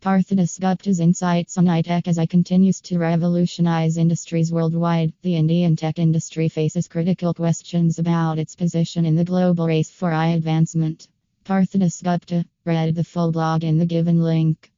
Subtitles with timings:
[0.00, 5.12] Partho Dasgupta's insights on iTech as I continues to revolutionize industries worldwide.
[5.20, 10.10] The Indian tech industry faces critical questions about its position in the global race for
[10.10, 11.06] I advancement.
[11.44, 14.68] Partho Dasgupta read the full blog in the given link.